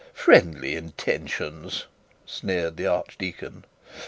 [0.13, 1.85] 'Friendly intentions!'
[2.25, 3.65] sneered the archdeacon.